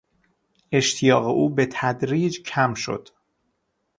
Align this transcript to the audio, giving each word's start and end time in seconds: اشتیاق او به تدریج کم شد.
اشتیاق 0.71 1.27
او 1.27 1.49
به 1.49 1.69
تدریج 1.71 2.41
کم 2.41 2.73
شد. 2.73 3.09